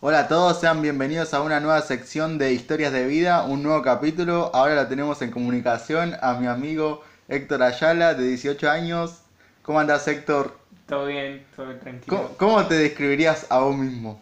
[0.00, 3.80] Hola a todos, sean bienvenidos a una nueva sección de historias de vida, un nuevo
[3.80, 4.50] capítulo.
[4.52, 9.22] Ahora la tenemos en comunicación a mi amigo Héctor Ayala, de 18 años.
[9.62, 10.58] ¿Cómo andás, Héctor?
[10.86, 12.14] Todo bien, todo tranquilo.
[12.14, 14.20] ¿Cómo, cómo te describirías a vos mismo?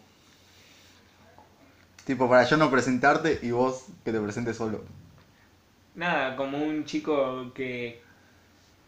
[2.05, 4.81] Tipo, para yo no presentarte y vos que te presentes solo.
[5.93, 8.01] Nada, como un chico que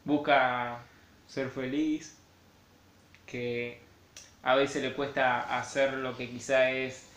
[0.05, 0.79] busca
[1.27, 2.15] ser feliz,
[3.25, 3.86] que
[4.47, 7.07] a veces le cuesta hacer lo que quizá es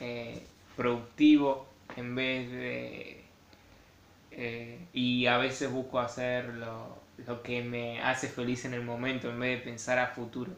[0.00, 3.24] eh, productivo en vez de...
[4.30, 9.28] eh, y a veces busco hacer lo, lo que me hace feliz en el momento
[9.30, 10.52] en vez de pensar a futuro.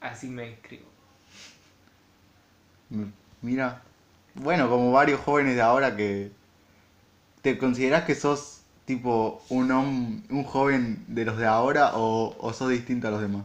[0.00, 0.86] Así me describo.
[2.90, 3.82] M- Mira,
[4.34, 6.32] bueno, como varios jóvenes de ahora que...
[7.42, 9.70] ¿Te considerás que sos tipo un,
[10.30, 13.44] un joven de los de ahora o, o sos distinto a los demás?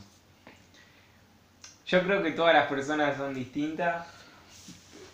[1.94, 4.08] Yo creo que todas las personas son distintas,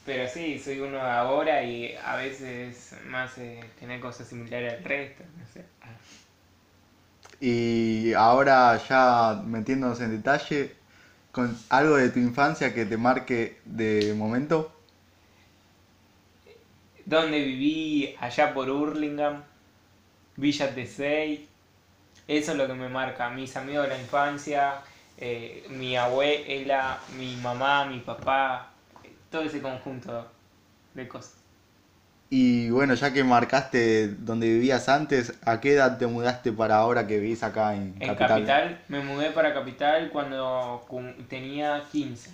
[0.06, 4.84] pero sí, soy uno de ahora y a veces más eh, tener cosas similares al
[4.86, 5.66] resto, no sé.
[7.42, 10.74] Y ahora ya metiéndonos en detalle,
[11.34, 14.72] con algo de tu infancia que te marque de momento.
[17.04, 19.44] Donde viví allá por Hurlingham,
[20.38, 21.46] Villa Tesey,
[22.26, 24.82] eso es lo que me marca, mis amigos de la infancia,
[25.20, 28.72] eh, mi abuela, mi mamá, mi papá,
[29.04, 30.28] eh, todo ese conjunto
[30.96, 31.36] de cosas.
[32.32, 37.08] Y bueno, ya que marcaste donde vivías antes, ¿a qué edad te mudaste para ahora
[37.08, 38.28] que vivís acá en En Capital?
[38.30, 40.86] Capital, me mudé para Capital cuando
[41.28, 42.32] tenía 15,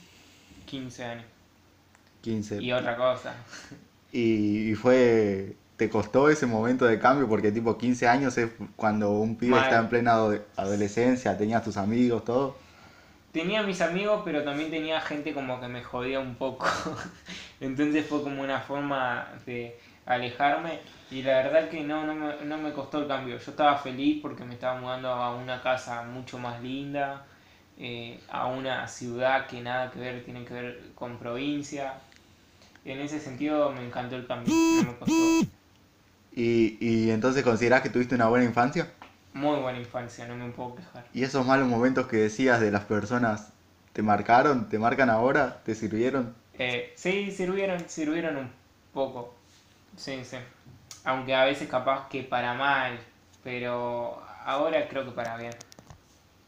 [0.65, 1.25] 15 años.
[2.21, 2.55] 15.
[2.61, 3.33] Y otra cosa.
[4.11, 7.27] Y, y fue, ¿te costó ese momento de cambio?
[7.27, 11.77] Porque tipo 15 años es cuando un pibe está en plena ado- adolescencia, tenías tus
[11.77, 12.55] amigos, todo.
[13.35, 16.67] Tenía mis amigos, pero también tenía gente como que me jodía un poco.
[17.59, 20.79] Entonces fue como una forma de alejarme.
[21.11, 23.37] Y la verdad que no, no me, no me costó el cambio.
[23.37, 27.25] Yo estaba feliz porque me estaba mudando a una casa mucho más linda,
[27.77, 31.95] eh, a una ciudad que nada que ver, tiene que ver con provincia.
[32.85, 35.13] En ese sentido me encantó el cambio, no me costó.
[36.37, 38.91] Y, y entonces considerás que tuviste una buena infancia.
[39.35, 41.03] Muy buena infancia, no me puedo quejar.
[41.13, 43.49] ¿Y esos malos momentos que decías de las personas
[43.91, 46.33] te marcaron, te marcan ahora, te sirvieron?
[46.57, 48.49] Eh, sí, sirvieron, sirvieron un
[48.93, 49.35] poco.
[49.97, 50.37] Sí, sí.
[51.03, 52.97] Aunque a veces capaz que para mal,
[53.43, 55.53] pero ahora creo que para bien.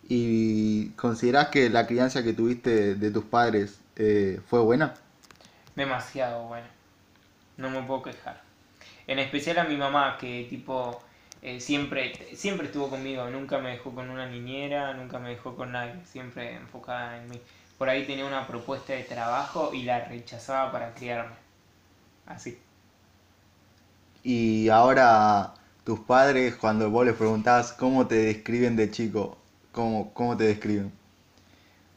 [0.08, 4.94] ¿Y considerás que la crianza que tuviste de tus padres eh, fue buena?
[5.76, 6.68] Demasiado bueno.
[7.58, 8.42] No me puedo quejar.
[9.08, 11.02] En especial a mi mamá, que tipo
[11.42, 13.30] eh, siempre, siempre estuvo conmigo.
[13.30, 15.94] Nunca me dejó con una niñera, nunca me dejó con nadie.
[16.06, 17.42] Siempre enfocada en mí.
[17.78, 21.36] Por ahí tenía una propuesta de trabajo y la rechazaba para criarme.
[22.26, 22.58] Así.
[24.24, 25.54] Y ahora
[25.84, 29.38] tus padres, cuando vos les preguntás cómo te describen de chico,
[29.72, 30.92] ¿cómo, cómo te describen?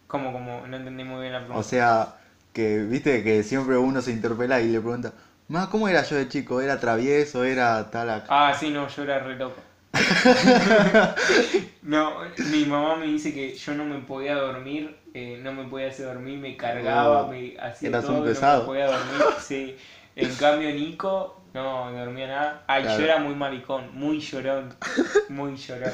[0.06, 1.58] Como, como, no entendí muy bien la pregunta.
[1.58, 2.16] O sea,
[2.52, 5.12] que viste que siempre uno se interpela y le pregunta,
[5.50, 6.60] ma, ¿cómo era yo de chico?
[6.60, 7.44] ¿Era travieso?
[7.44, 8.08] ¿Era tal?
[8.10, 9.60] ac-?" Ah, sí, no, yo era re loco.
[11.82, 15.88] no, mi mamá me dice que yo no me podía dormir, eh, no me podía
[15.88, 18.66] hacer dormir, me cargaba, Oh, me hacía todo, un y no me pesado.
[18.66, 19.22] podía dormir.
[19.40, 19.76] Sí.
[20.16, 22.64] En cambio Nico, no dormía nada.
[22.66, 22.98] Ay, Claro.
[22.98, 24.74] yo era muy maricón, muy llorón,
[25.28, 25.92] muy llorón.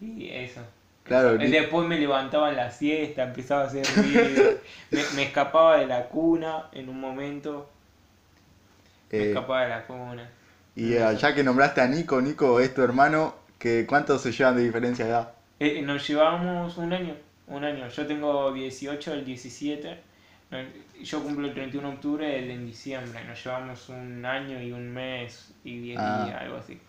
[0.00, 0.60] Y eso.
[1.04, 4.58] Claro, Él Ni- Después me levantaba en la siesta, empezaba a hacer ruido,
[4.90, 7.79] me, me escapaba de la cuna en un momento, me
[9.18, 10.28] eh, escapaba de la cuna.
[10.76, 14.56] y eh, ya que nombraste a Nico, Nico es tu hermano, que ¿cuántos se llevan
[14.56, 15.32] de diferencia de edad?
[15.58, 17.14] Eh, nos llevamos un año,
[17.48, 17.88] un año.
[17.88, 20.00] Yo tengo 18, el 17.
[20.50, 20.58] No,
[21.02, 23.22] Yo cumplo el 31 de octubre, el en diciembre.
[23.24, 26.24] Nos llevamos un año y un mes y 10 Ah.
[26.26, 26.80] días, algo así.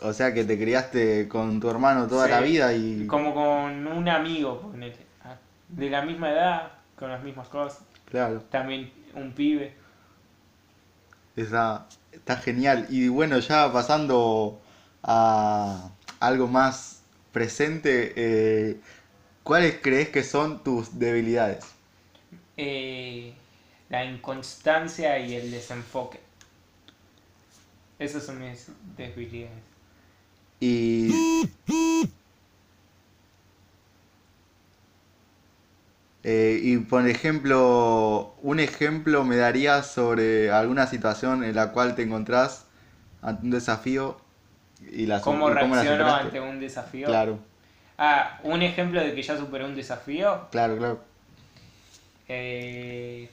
[0.00, 2.30] O sea que te criaste con tu hermano toda Sí.
[2.32, 3.06] la vida y...
[3.06, 4.96] Como con un amigo, ponele.
[5.24, 5.36] Ah,
[5.68, 7.82] De la misma edad, con las mismas cosas.
[8.10, 8.42] Claro.
[8.50, 9.74] También un pibe.
[11.36, 12.86] Está, está genial.
[12.90, 14.60] Y bueno, ya pasando
[15.02, 15.90] a
[16.20, 17.02] algo más
[17.32, 18.80] presente, eh,
[19.42, 21.64] ¿cuáles crees que son tus debilidades?
[22.56, 23.32] Eh,
[23.88, 26.20] la inconstancia y el desenfoque.
[27.98, 29.62] Esas son mis debilidades.
[30.60, 31.10] Y...
[36.24, 42.02] Eh, y por ejemplo, un ejemplo me darías sobre alguna situación en la cual te
[42.02, 42.66] encontrás
[43.22, 44.16] ante un desafío
[44.92, 46.22] y la, ¿Cómo y reacciono superaste.
[46.26, 47.06] ante un desafío?
[47.06, 47.38] Claro,
[47.98, 50.48] Ah, un ejemplo de que ya superé un desafío.
[50.50, 51.00] claro, claro.
[52.28, 53.30] eh,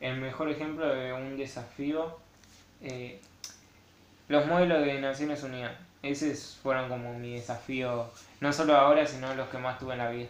[0.00, 2.18] el mejor ejemplo de un desafío,
[2.82, 3.20] eh,
[4.28, 5.72] los modelos de Naciones Unidas.
[6.02, 8.06] Esos fueron como mi desafío,
[8.40, 10.28] no solo ahora, sino los que más tuve en la vida.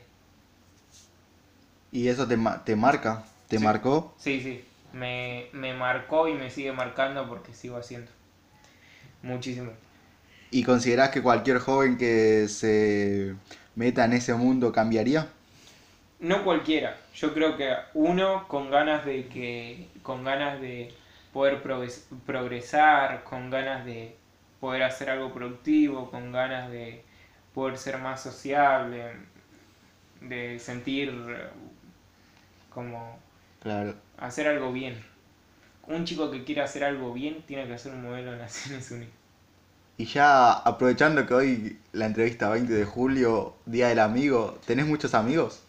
[1.92, 3.24] ¿Y eso te, ma- te marca?
[3.48, 3.64] ¿Te Sí.
[3.64, 4.14] marcó?
[4.16, 8.10] Sí, sí, me, me marcó y me sigue marcando porque sigo haciendo.
[9.22, 9.72] Muchísimo.
[10.50, 13.34] ¿Y considerás que cualquier joven que se
[13.74, 15.28] meta en ese mundo cambiaría?
[16.18, 20.94] No cualquiera, yo creo que uno con ganas de que, con ganas de
[21.32, 24.16] poder progres- progresar, con ganas de
[24.60, 27.04] poder hacer algo productivo, con ganas de
[27.54, 29.12] poder ser más sociable,
[30.20, 31.12] de sentir
[32.76, 33.18] como
[33.62, 33.94] Claro.
[34.18, 35.02] hacer algo bien.
[35.88, 39.14] Un chico que quiera hacer algo bien tiene que hacer un modelo de Naciones Unidas.
[39.96, 45.14] Y ya aprovechando que hoy la entrevista 20 de julio, Día del Amigo, ¿tenés muchos
[45.14, 45.62] amigos?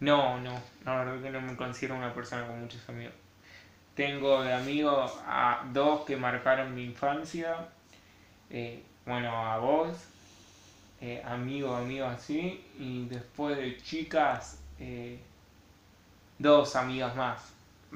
[0.00, 3.14] No, no, la verdad que no me considero una persona con muchos amigos.
[3.94, 7.68] Tengo de amigos a dos que marcaron mi infancia,
[8.50, 9.96] eh, bueno, a vos,
[11.00, 15.20] eh, amigos, amigos así, y después de chicas, eh,
[16.44, 17.40] dos amigas más,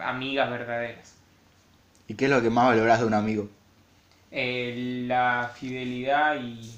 [0.00, 1.14] amigas verdaderas.
[2.08, 3.48] ¿Y qué es lo que más valorás de un amigo?
[4.30, 6.74] Eh, la fidelidad y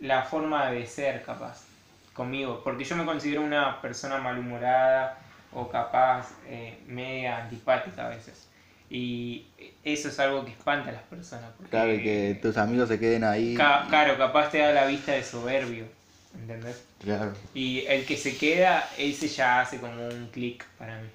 [0.00, 1.64] la forma de ser capaz
[2.12, 5.18] conmigo, porque yo me considero una persona malhumorada
[5.52, 8.46] o capaz eh, media antipática a veces.
[8.90, 9.46] Y
[9.84, 11.50] eso es algo que espanta a las personas.
[11.56, 13.54] porque- Claro, que tus amigos se queden ahí.
[13.54, 15.86] Ca- claro, capaz te da la vista de soberbio,
[16.34, 16.84] ¿entendés?
[17.00, 17.32] Claro.
[17.54, 21.08] Y el que se queda, ese ya hace como un clic para mí.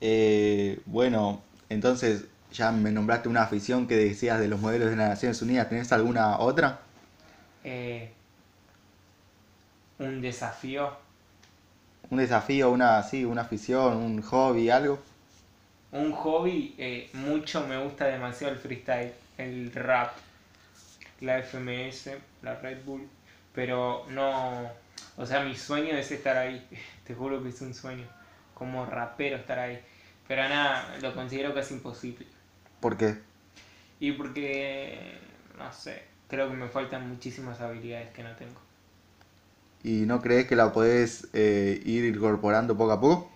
[0.00, 5.08] Eh, bueno, entonces ya me nombraste una afición que decías de los modelos de las
[5.08, 5.68] Naciones Unidas.
[5.68, 6.80] ¿Tenés alguna otra?
[7.64, 8.12] Eh,
[9.98, 10.96] un desafío,
[12.10, 14.98] ¿Un desafío, una, sí, una afición, un hobby, algo?
[15.92, 20.16] un hobby, eh, mucho me gusta demasiado el freestyle, el rap,
[21.20, 22.10] la FMS,
[22.42, 23.08] la Red Bull,
[23.54, 24.70] pero no,
[25.16, 26.66] o sea, mi sueño es estar ahí,
[27.04, 28.06] te juro que es un sueño,
[28.54, 29.80] como rapero estar ahí,
[30.26, 32.26] pero nada, lo considero casi imposible.
[32.80, 33.16] ¿Por qué?
[34.00, 35.18] Y porque,
[35.56, 38.60] no sé, creo que me faltan muchísimas habilidades que no tengo.
[39.82, 43.30] ¿Y no crees que la podés eh, ir incorporando poco a poco?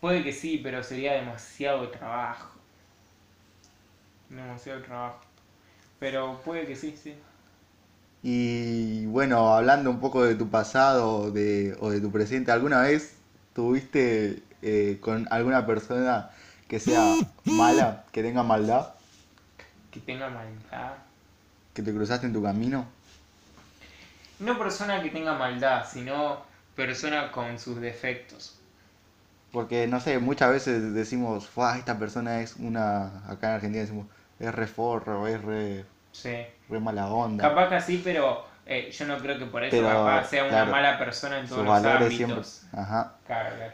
[0.00, 2.58] Puede que sí, pero sería demasiado trabajo.
[4.28, 5.20] Demasiado trabajo.
[6.00, 7.14] Pero puede que sí, sí.
[8.22, 13.14] Y bueno, hablando un poco de tu pasado de, o de tu presente, ¿alguna vez
[13.54, 16.30] tuviste eh, con alguna persona
[16.68, 17.14] que sea
[17.44, 18.88] mala, que tenga maldad,
[19.90, 20.94] Que tenga maldad.
[21.74, 22.86] que te cruzaste en tu camino?
[24.38, 26.42] No persona que tenga maldad, sino
[26.76, 28.56] persona con sus defectos.
[29.52, 34.06] Porque, no sé, muchas veces decimos, "Fua, esta persona es una, acá en Argentina decimos,
[34.40, 36.34] es re forro, es re, Sí.
[36.68, 37.48] re mala onda.
[37.48, 40.64] Capaz que sí, pero eh, yo no creo que por eso Pero, capaz sea una
[40.64, 42.34] mala persona en todos Sus los valores siempre...
[42.36, 42.62] ámbitos.
[42.72, 43.14] Ajá.
[43.26, 43.72] Claro, claro.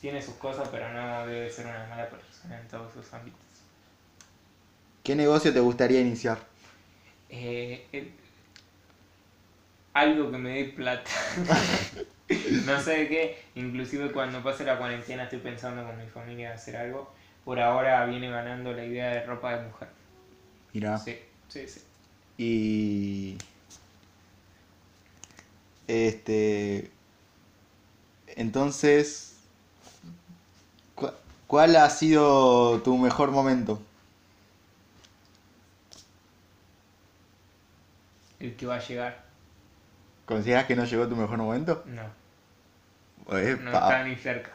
[0.00, 3.40] Tiene sus cosas, pero no debe ser una mala persona en todos sus ámbitos.
[5.02, 6.38] ¿Qué negocio te gustaría iniciar?
[7.30, 8.12] Eh, eh,
[9.94, 11.10] algo que me dé plata.
[12.66, 13.44] no sé de qué.
[13.54, 17.12] Inclusive cuando pase la cuarentena estoy pensando con mi familia hacer algo.
[17.44, 19.88] Por ahora viene ganando la idea de ropa de mujer.
[20.72, 20.98] Mira.
[20.98, 21.82] Sí, sí, sí.
[22.38, 23.38] Y.
[25.86, 26.90] Este.
[28.28, 29.36] Entonces.
[30.94, 31.10] cu-
[31.46, 33.80] ¿Cuál ha sido tu mejor momento?
[38.40, 39.24] El que va a llegar.
[40.26, 41.84] ¿Consideras que no llegó tu mejor momento?
[41.86, 42.02] No,
[43.28, 44.50] no está ni cerca.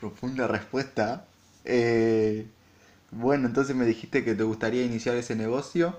[0.00, 1.24] profunda respuesta.
[1.64, 2.46] Eh,
[3.10, 5.98] bueno, entonces me dijiste que te gustaría iniciar ese negocio.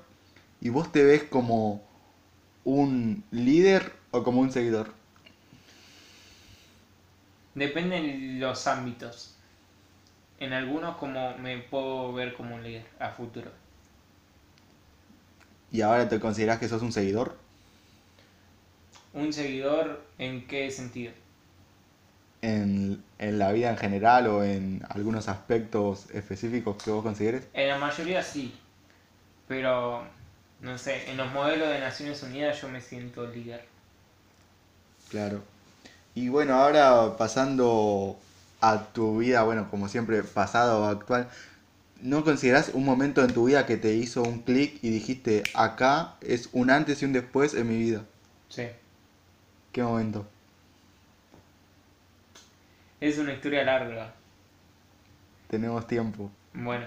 [0.61, 1.81] ¿Y vos te ves como
[2.63, 4.93] un líder o como un seguidor?
[7.55, 9.33] Depende de los ámbitos.
[10.39, 13.51] En algunos como me puedo ver como un líder a futuro.
[15.71, 17.37] ¿Y ahora te consideras que sos un seguidor?
[19.13, 21.13] ¿Un seguidor en qué sentido?
[22.45, 27.47] En, en la vida en general o en algunos aspectos específicos que vos consideres?
[27.53, 28.53] En la mayoría sí,
[29.47, 30.03] pero
[30.61, 33.65] no sé, en los modelos de Naciones Unidas yo me siento líder.
[35.09, 35.43] Claro.
[36.13, 38.17] Y bueno, ahora pasando
[38.61, 41.27] a tu vida, bueno, como siempre, pasado o actual,
[42.01, 46.15] ¿no considerás un momento en tu vida que te hizo un clic y dijiste, acá
[46.21, 48.05] es un antes y un después en mi vida?
[48.49, 48.67] Sí.
[49.71, 50.25] ¿Qué momento?
[53.01, 54.13] Es una historia larga.
[55.49, 56.31] Tenemos tiempo.
[56.53, 56.85] Bueno,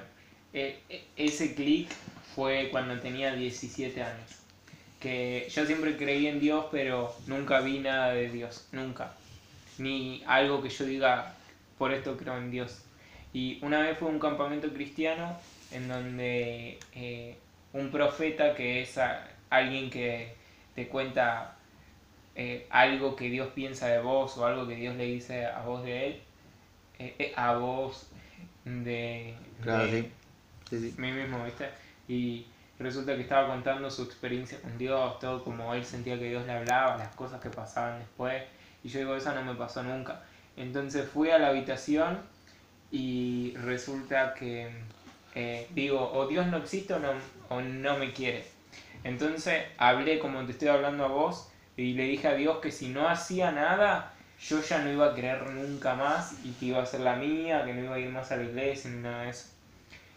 [0.55, 1.91] eh, eh, ese clic
[2.35, 4.31] fue cuando tenía 17 años.
[5.01, 9.13] Que yo siempre creí en Dios, pero nunca vi nada de Dios, nunca.
[9.77, 11.35] Ni algo que yo diga,
[11.77, 12.83] por esto creo en Dios.
[13.33, 15.39] Y una vez fue un campamento cristiano
[15.71, 17.37] en donde eh,
[17.75, 18.99] un profeta, que es
[19.51, 20.35] alguien que
[20.75, 21.58] te cuenta
[22.41, 25.83] eh, algo que Dios piensa de vos o algo que Dios le dice a vos
[25.83, 26.23] de él,
[27.01, 28.11] eh, a vos
[28.65, 30.09] de, claro, sí.
[30.71, 31.69] Sí, mí mismo, ¿viste?
[32.07, 32.47] Y
[32.79, 36.53] resulta que estaba contando su experiencia con Dios, todo como él sentía que Dios le
[36.53, 38.41] hablaba, las cosas que pasaban después.
[38.85, 40.23] Y yo digo, eso no me pasó nunca.
[40.57, 42.21] Entonces fui a la habitación
[42.93, 44.71] y resulta que
[45.35, 47.11] eh, digo, o Dios no existe o no,
[47.49, 48.45] o no me quiere.
[49.03, 52.89] Entonces hablé como te estoy hablando a vos y le dije a Dios que si
[52.89, 56.87] no hacía nada, yo ya no iba a creer nunca más y que iba a
[56.87, 59.31] ser la mía, que no iba a ir más a la iglesia ni nada de
[59.31, 59.49] eso.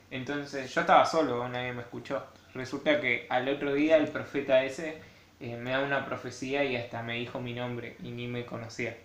[0.10, 2.26] Entonces yo estaba solo, nadie me escuchó.
[2.56, 5.02] Resulta que al otro día el profeta ese
[5.40, 8.98] eh, me da una profecía y hasta me dijo mi nombre y ni me conocía.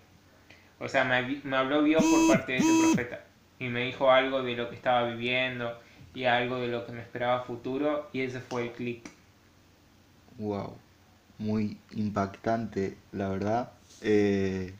[0.79, 3.23] O sea, me, me habló Dios por parte de ese profeta
[3.59, 5.79] y me dijo algo de lo que estaba viviendo
[6.15, 9.07] y algo de lo que me esperaba futuro y ese fue el clic.
[10.39, 10.75] Wow,
[11.39, 13.69] muy impactante, la verdad.
[14.01, 14.73] Eh,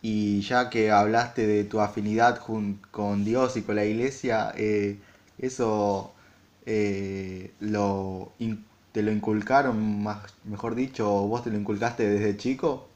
[0.00, 4.96] y ya que hablaste de tu afinidad con Dios y con la iglesia, eh,
[5.38, 6.12] eso
[6.66, 8.32] eh, lo,
[8.92, 12.86] te lo inculcaron, más, mejor dicho, vos te lo inculcaste desde chico.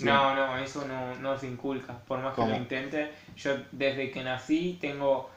[0.00, 3.10] No, no, eso no, no se inculca, por más que lo intente.
[3.36, 5.28] Yo desde que nací tengo,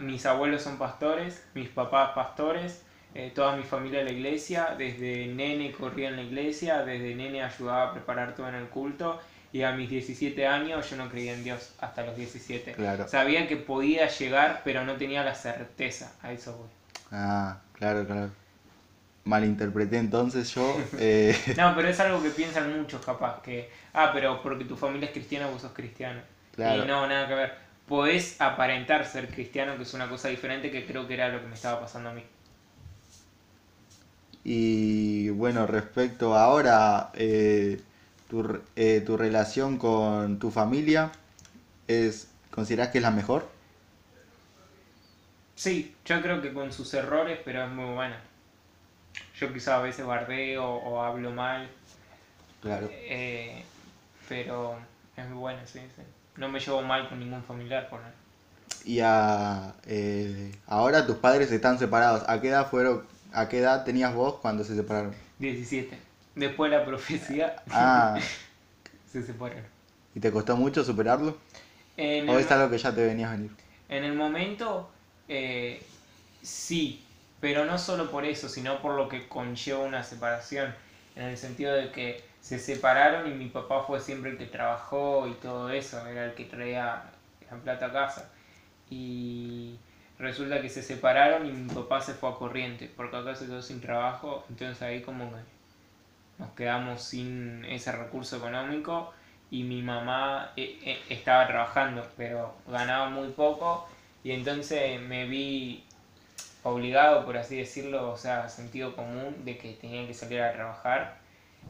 [0.00, 2.82] mis abuelos son pastores, mis papás pastores,
[3.14, 7.42] eh, toda mi familia en la iglesia, desde nene corría en la iglesia, desde nene
[7.42, 9.20] ayudaba a preparar todo en el culto
[9.52, 12.76] y a mis 17 años yo no creía en Dios hasta los 17.
[13.08, 16.68] Sabía que podía llegar, pero no tenía la certeza, a eso voy.
[17.10, 18.30] Ah, claro, claro
[19.24, 20.76] malinterpreté entonces yo.
[20.98, 25.06] Eh, no, pero es algo que piensan muchos capaz, que, ah, pero porque tu familia
[25.06, 26.20] es cristiana, vos sos cristiano.
[26.56, 27.54] Y no, nada que ver.
[27.88, 31.46] Podés aparentar ser cristiano, que es una cosa diferente, que creo que era lo que
[31.46, 32.22] me estaba pasando a mí.
[34.44, 37.80] Y bueno, respecto ahora, eh,
[38.28, 41.12] tu, eh, tu relación con tu familia,
[41.88, 43.48] es ¿considerás que es la mejor?
[45.56, 48.30] Sí, yo creo que con sus errores, pero es muy buena
[49.40, 51.68] yo quizá a veces bardeo o hablo mal.
[52.60, 52.88] Claro.
[52.92, 53.64] Eh,
[54.28, 54.76] pero
[55.16, 56.02] es muy bueno, sí, sí.
[56.36, 58.14] No me llevo mal con ningún familiar, por nada.
[58.84, 59.74] Y a,
[60.66, 62.22] ahora tus padres están separados.
[62.28, 65.14] ¿A qué edad fueron, a qué edad tenías vos cuando se separaron?
[65.38, 65.98] 17.
[66.34, 68.18] Después de la profecía ah.
[69.12, 69.64] se separaron.
[70.14, 71.36] ¿Y te costó mucho superarlo?
[71.96, 73.50] ¿O es algo que ya te venías a venir?
[73.88, 74.90] En el momento,
[75.28, 75.82] eh,
[76.42, 77.04] sí,
[77.40, 80.74] pero no solo por eso, sino por lo que conlleva una separación,
[81.16, 85.26] en el sentido de que se separaron y mi papá fue siempre el que trabajó
[85.28, 87.02] y todo eso, era el que traía
[87.50, 88.30] la plata a casa.
[88.88, 89.76] Y
[90.20, 93.62] resulta que se separaron y mi papá se fue a corriente, porque acá se quedó
[93.62, 95.30] sin trabajo, entonces ahí como
[96.38, 99.12] nos quedamos sin ese recurso económico
[99.50, 103.88] y mi mamá eh, eh, estaba trabajando, pero ganaba muy poco
[104.22, 105.84] y entonces me vi
[106.62, 111.18] obligado, por así decirlo, o sea, sentido común de que tenía que salir a trabajar.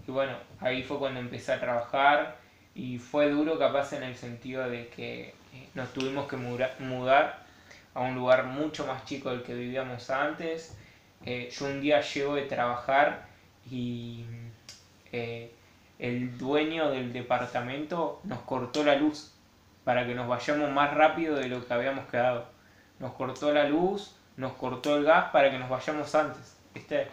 [0.06, 2.36] Y bueno, ahí fue cuando empecé a trabajar
[2.74, 7.49] y fue duro capaz en el sentido de que eh, nos tuvimos que mudar
[7.94, 10.76] a un lugar mucho más chico del que vivíamos antes.
[11.24, 13.26] Eh, yo un día llego de trabajar
[13.70, 14.24] y
[15.12, 15.52] eh,
[15.98, 19.34] el dueño del departamento nos cortó la luz
[19.84, 22.46] para que nos vayamos más rápido de lo que habíamos quedado.
[22.98, 27.08] Nos cortó la luz, nos cortó el gas para que nos vayamos antes, ¿viste?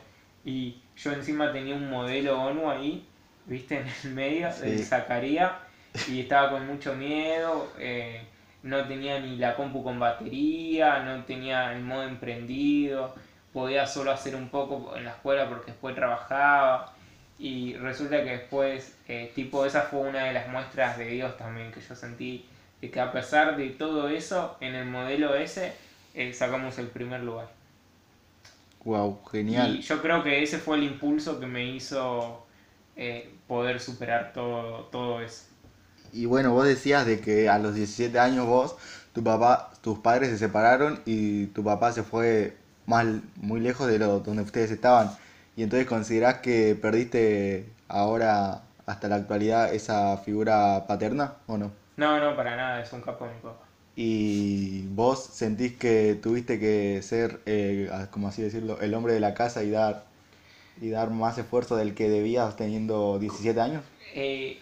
[0.46, 3.08] Y yo encima tenía un modelo ONU ahí,
[3.46, 3.80] ¿viste?
[3.80, 4.78] En el medio, sí.
[4.80, 5.60] sacaría,
[6.08, 8.22] y estaba con mucho miedo, eh,
[8.64, 13.14] no tenía ni la compu con batería, no tenía el modo emprendido,
[13.54, 16.94] podía solo hacer un poco en la escuela porque después trabajaba.
[17.40, 21.72] Y resulta que después, eh, tipo, esa fue una de las muestras de Dios también
[21.72, 22.46] que yo sentí,
[22.82, 25.74] de que a pesar de todo eso, en el modelo ese,
[26.16, 27.48] eh, sacamos el primer lugar.
[28.84, 29.76] Wow, genial.
[29.76, 32.46] Y yo creo que ese fue el impulso que me hizo
[32.96, 35.46] eh, poder superar todo, todo eso.
[36.14, 38.76] Y bueno, vos decías de que a los 17 años vos,
[39.14, 44.00] tu papá, tus padres se separaron y tu papá se fue más, muy lejos de
[44.00, 45.12] lo, donde ustedes estaban.
[45.56, 51.72] Y entonces considerás que perdiste ahora hasta la actualidad esa figura paterna o no?
[51.98, 53.66] No, no, para nada, es un capo mi papá.
[53.96, 59.34] ¿Y vos sentís que tuviste que ser, eh, como así decirlo, el hombre de la
[59.34, 60.06] casa y dar,
[60.80, 63.84] y dar más esfuerzo del que debías teniendo 17 años?
[64.14, 64.60] Eh,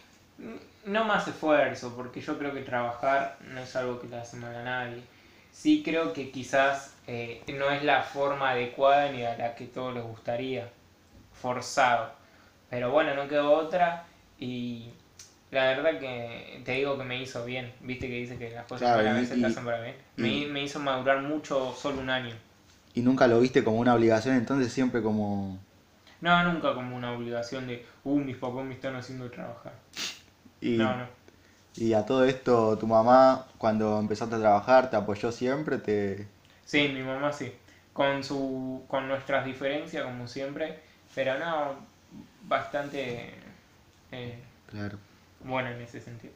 [0.85, 4.55] no más esfuerzo, porque yo creo que trabajar no es algo que le hace mal
[4.55, 5.01] a nadie.
[5.51, 9.93] Sí creo que quizás eh, no es la forma adecuada ni a la que todos
[9.93, 10.69] les gustaría,
[11.33, 12.11] forzado.
[12.69, 14.05] Pero bueno, no quedó otra
[14.39, 14.89] y
[15.51, 17.71] la verdad que te digo que me hizo bien.
[17.81, 19.95] Viste que dice que las cosas Claro, para y- veces te hacen para bien.
[20.17, 22.35] Me, me hizo madurar mucho solo un año.
[22.93, 25.57] Y nunca lo viste como una obligación, entonces siempre como...
[26.21, 29.73] No, nunca como una obligación de, uh, mis papás me están haciendo trabajar.
[30.69, 31.07] Y, No, no.
[31.77, 36.27] y a todo esto, tu mamá, cuando empezaste a trabajar, te apoyó siempre, te...
[36.65, 37.53] Sí, mi mamá sí.
[37.93, 40.79] Con, su, con nuestras diferencias, como siempre.
[41.13, 41.75] Pero no,
[42.47, 43.33] bastante
[44.11, 44.39] eh,
[44.71, 44.97] Claro.
[45.39, 46.33] buena en ese sentido.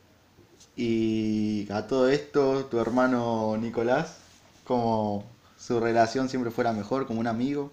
[0.75, 4.17] Y a todo esto, tu hermano Nicolás,
[4.65, 5.23] como
[5.57, 7.71] su relación siempre fuera mejor, como un amigo.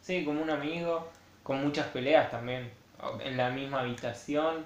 [0.00, 1.08] Sí, como un amigo,
[1.42, 2.70] con muchas peleas también.
[3.20, 4.64] En la misma habitación,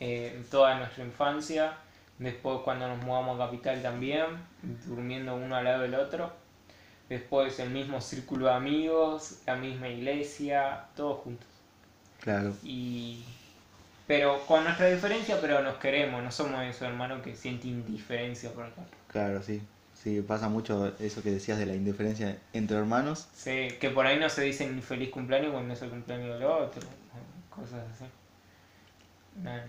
[0.00, 1.74] eh, toda nuestra infancia.
[2.18, 4.26] Después cuando nos mudamos a Capital también,
[4.86, 6.32] durmiendo uno al lado del otro.
[7.08, 11.48] Después el mismo círculo de amigos, la misma iglesia, todos juntos.
[12.20, 12.52] Claro.
[12.64, 13.22] Y
[14.06, 18.66] pero con nuestra diferencia, pero nos queremos, no somos esos hermanos que sienten indiferencia por
[18.66, 18.82] acá.
[19.08, 19.60] Claro, sí.
[19.94, 23.28] Sí, pasa mucho eso que decías de la indiferencia entre hermanos.
[23.34, 26.82] Sí, que por ahí no se dicen feliz cumpleaños cuando es el cumpleaños del otro,
[27.50, 28.04] cosas así.
[29.42, 29.66] Nada.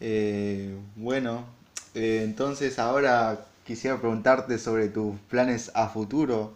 [0.00, 1.44] Eh, bueno,
[1.94, 6.54] eh, entonces ahora quisiera preguntarte sobre tus planes a futuro.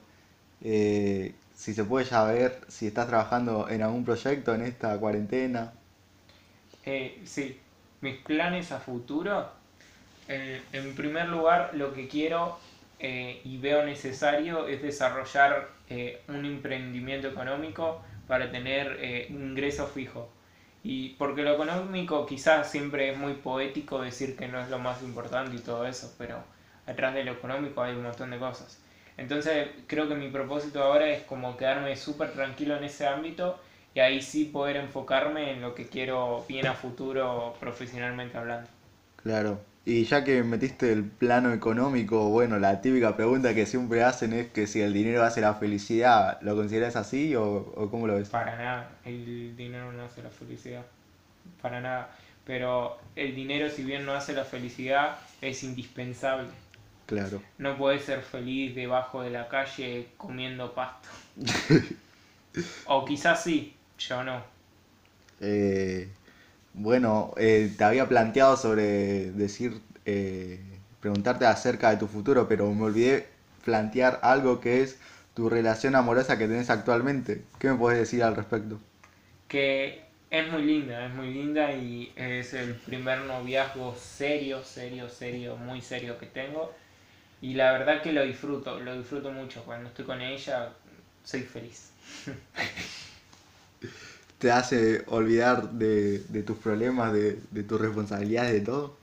[0.62, 5.72] Eh, si se puede saber si estás trabajando en algún proyecto en esta cuarentena.
[6.84, 7.58] Eh, sí,
[8.00, 9.50] mis planes a futuro.
[10.28, 12.58] eh, en primer lugar, lo que quiero
[13.00, 15.70] y veo necesario es desarrollar
[16.28, 20.26] un emprendimiento económico para tener ingresos fijos.
[20.84, 25.02] Y porque lo económico quizás siempre es muy poético decir que no es lo más
[25.02, 26.42] importante y todo eso, pero
[26.86, 28.80] atrás de lo económico hay un montón de cosas.
[29.16, 33.60] Entonces creo que mi propósito ahora es como quedarme súper tranquilo en ese ámbito
[33.94, 38.68] y ahí sí poder enfocarme en lo que quiero bien a futuro profesionalmente hablando.
[39.16, 39.71] Claro.
[39.84, 44.48] Y ya que metiste el plano económico, bueno, la típica pregunta que siempre hacen es
[44.52, 48.28] que si el dinero hace la felicidad, ¿lo consideras así o, o cómo lo ves?
[48.28, 50.84] Para nada, el dinero no hace la felicidad.
[51.60, 52.10] Para nada.
[52.44, 56.48] Pero el dinero, si bien no hace la felicidad, es indispensable.
[57.06, 57.42] Claro.
[57.58, 61.08] No puedes ser feliz debajo de la calle comiendo pasto.
[62.86, 64.42] o quizás sí, yo no.
[65.40, 66.08] Eh,
[66.74, 70.60] bueno, eh, te había planteado sobre decir, eh,
[71.00, 73.26] preguntarte acerca de tu futuro, pero me olvidé
[73.64, 74.98] plantear algo que es
[75.34, 77.42] tu relación amorosa que tenés actualmente.
[77.58, 78.80] ¿Qué me podés decir al respecto?
[79.48, 85.56] Que es muy linda, es muy linda y es el primer noviazgo serio, serio, serio,
[85.56, 86.72] muy serio que tengo.
[87.42, 89.62] Y la verdad que lo disfruto, lo disfruto mucho.
[89.64, 90.72] Cuando estoy con ella,
[91.24, 91.90] soy feliz.
[94.42, 98.98] ¿Te hace olvidar de, de tus problemas, de, de tus responsabilidades, de todo?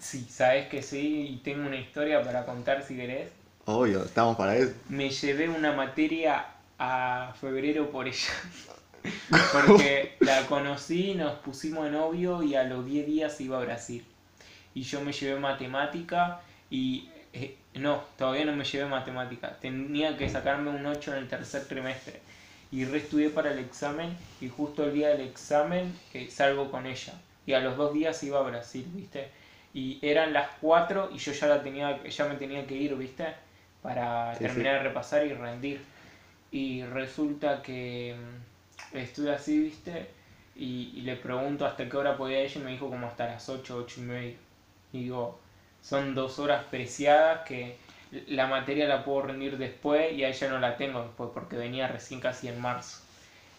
[0.00, 3.30] Sí, sabes que sí, y tengo una historia para contar si querés.
[3.64, 4.74] Obvio, estamos para eso.
[4.88, 6.46] Me llevé una materia
[6.78, 8.32] a febrero por ella.
[9.50, 14.04] Porque la conocí, nos pusimos de novio y a los 10 días iba a Brasil.
[14.74, 17.10] Y yo me llevé matemática y...
[17.32, 19.58] eh, no, todavía no me llevé matemática.
[19.60, 22.22] Tenía que sacarme un 8 en el tercer trimestre.
[22.70, 27.20] Y reestudié para el examen y justo el día del examen eh, salgo con ella.
[27.46, 29.30] Y a los dos días iba a Brasil, ¿viste?
[29.72, 33.26] Y eran las 4 y yo ya, la tenía, ya me tenía que ir, ¿viste?
[33.82, 35.84] Para Sí, terminar de repasar y rendir.
[36.50, 38.16] Y resulta que
[38.92, 40.10] mm, estuve así, ¿viste?
[40.54, 43.48] Y, y le pregunto hasta qué hora podía ella y me dijo como hasta las
[43.48, 44.36] 8, 8 y media.
[44.92, 45.40] Y digo,
[45.80, 47.78] son dos horas preciadas que
[48.28, 51.88] la materia la puedo rendir después y a ella no la tengo después porque venía
[51.88, 52.98] recién casi en marzo.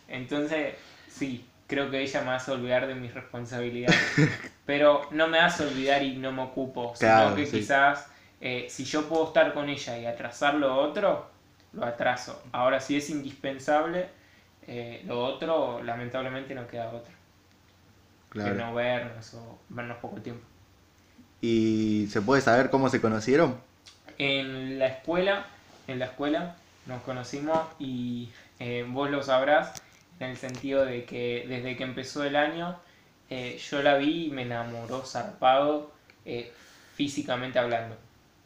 [0.08, 0.76] Entonces,
[1.08, 4.00] sí, creo que ella me hace olvidar de mis responsabilidades.
[4.66, 7.58] Pero no me hace olvidar y no me ocupo, sino Claro, que sí.
[7.60, 8.08] quizás
[8.42, 11.30] eh, si yo puedo estar con ella y atrasar lo otro,
[11.74, 12.42] lo atraso.
[12.52, 14.10] Ahora, si es indispensable,
[14.68, 17.14] eh, lo otro, lamentablemente, no queda otra.
[18.44, 18.56] Que Claro.
[18.58, 20.46] no vernos o vernos poco tiempo.
[21.42, 23.58] ¿Y se puede saber cómo se conocieron?
[24.24, 25.48] En la escuela,
[25.88, 26.56] en la escuela
[26.86, 28.30] nos conocimos y
[28.60, 29.82] eh, vos lo sabrás
[30.20, 32.78] en el sentido de que desde que empezó el año
[33.32, 35.92] eh, yo la vi y me enamoró zarpado
[36.24, 36.52] eh,
[36.94, 37.96] físicamente hablando.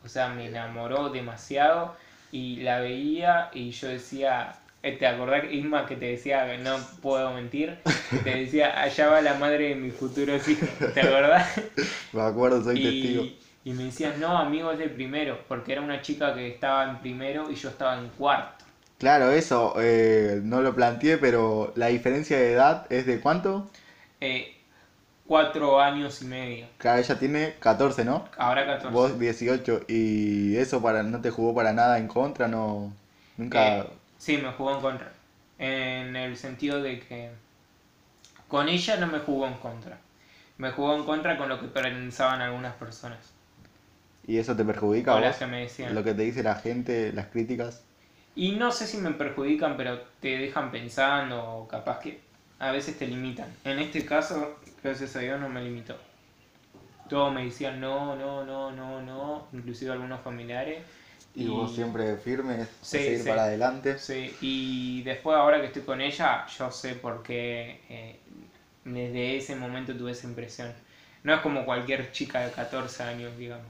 [0.05, 1.93] O sea, me enamoró demasiado
[2.31, 6.77] y la veía y yo decía, eh, ¿te acordás, Isma, que te decía que no
[7.01, 7.79] puedo mentir?
[8.23, 11.59] Te decía, allá va la madre de mis futuros hijos, ¿te acordás?
[12.13, 13.44] Me acuerdo, soy testigo.
[13.65, 16.99] Y, me decías, no, amigo, es de primero, porque era una chica que estaba en
[16.99, 18.63] primero y yo estaba en cuarto.
[18.99, 23.69] Claro, eso, eh, no lo planteé, pero la diferencia de edad es de cuánto?
[24.21, 24.55] Eh,
[25.25, 26.67] cuatro años y medio.
[26.77, 28.29] Claro, ella tiene 14, ¿no?
[28.37, 28.93] Ahora 14.
[28.93, 32.93] Vos 18 y eso para no te jugó para nada en contra, no
[33.37, 35.11] nunca Eh, sí, me jugó en contra.
[35.57, 37.31] En el sentido de que
[38.47, 39.97] con ella no me jugó en contra.
[40.57, 43.34] Me jugó en contra con lo que pensaban algunas personas.
[44.27, 45.93] Y eso te perjudica a O las vos, que me decían.
[45.95, 47.83] lo que te dice la gente, las críticas.
[48.35, 52.19] Y no sé si me perjudican, pero te dejan pensando o capaz que
[52.59, 53.57] a veces te limitan.
[53.63, 55.97] En este caso, gracias a Dios, no me limitó.
[57.07, 60.83] Todos me decían no, no, no, no, no, inclusive algunos familiares.
[61.35, 63.29] Y, vos siempre firme, Sí, seguir sí.
[63.29, 63.97] para adelante.
[63.97, 68.19] Sí, y después ahora que estoy con ella, yo sé por qué eh,
[68.85, 70.73] desde ese momento tuve esa impresión.
[71.23, 73.67] No es como cualquier chica de 14 años, digamos.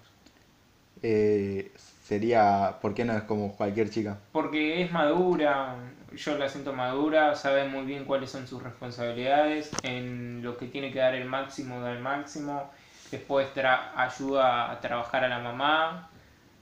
[1.02, 1.72] Eh,
[2.04, 4.18] sería, ¿por qué no es como cualquier chica?
[4.32, 5.76] Porque es madura,
[6.16, 10.92] yo la siento madura, sabe muy bien cuáles son sus responsabilidades, en lo que tiene
[10.92, 12.70] que dar el máximo, da el máximo,
[13.12, 16.10] después tra- ayuda a trabajar a la mamá,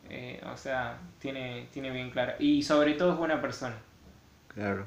[0.09, 2.33] eh, o sea, tiene, tiene bien claro.
[2.39, 3.75] Y sobre todo es buena persona,
[4.47, 4.85] Claro.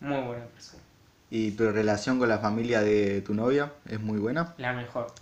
[0.00, 0.82] muy buena persona,
[1.30, 4.54] ¿Y tu relación con la familia de tu novia es muy buena?
[4.58, 5.12] la mejor.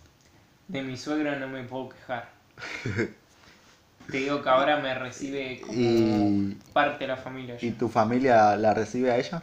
[0.69, 2.29] De mi suegro no me puedo quejar.
[4.11, 7.57] Te digo que ahora me recibe como Y, parte de la familia.
[7.61, 9.43] ¿Y tu familia la recibe a ella?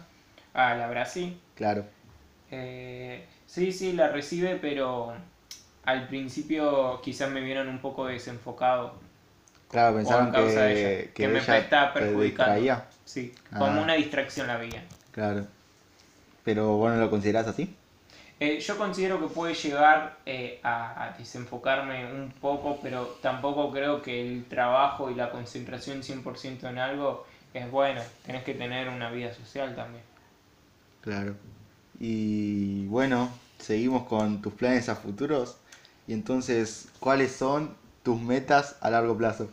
[0.54, 1.38] Ah, la Brasil.
[1.56, 1.86] Claro.
[2.50, 5.14] Eh, sí, sí, la recibe, pero
[5.86, 8.96] al principio quizás me vieron un poco desenfocado.
[9.70, 12.84] Claro, pensaron causa de que, ella, que me ella perjudicando.
[13.06, 13.60] Sí, Ah.
[13.60, 14.84] como una distracción la veían.
[15.12, 15.46] Claro.
[16.46, 17.76] Pero vos no lo considerás así.
[18.40, 24.02] Eh, yo considero que puede llegar eh, a, a desenfocarme un poco, pero tampoco creo
[24.02, 28.02] que el trabajo y la concentración 100% en algo es bueno.
[28.26, 30.04] Tenés que tener una vida social también.
[31.02, 31.36] Claro.
[32.00, 35.58] Y bueno, seguimos con tus planes a futuros.
[36.08, 39.50] Y entonces, ¿cuáles son tus metas a largo plazo?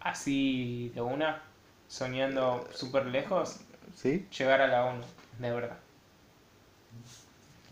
[0.00, 1.42] Así de una,
[1.88, 3.60] soñando súper lejos,
[3.96, 4.26] ¿Sí?
[4.36, 5.02] llegar a la ONU,
[5.38, 5.83] de verdad.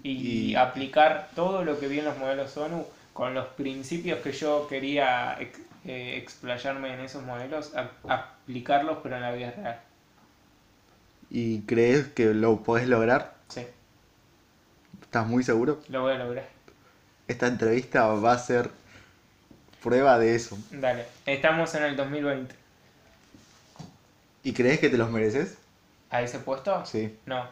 [0.03, 4.33] Y, Y- aplicar todo lo que vi en los modelos ONU con los principios que
[4.33, 9.81] yo quería ex- eh, explayarme en esos modelos, a- aplicarlos pero en la vida real.
[11.31, 13.35] ¿Y crees que lo podés lograr?
[13.49, 13.67] Sí,
[15.03, 15.81] ¿Estás muy seguro?
[15.89, 16.49] lo voy a lograr.
[17.29, 18.71] Esta entrevista va a ser
[19.83, 20.59] prueba de eso.
[20.71, 22.55] Dale, estamos en el 2020.
[24.43, 25.57] ¿Y crees que te los mereces?
[26.11, 26.85] ¿A ese puesto?
[26.87, 27.17] Sí.
[27.27, 27.47] No,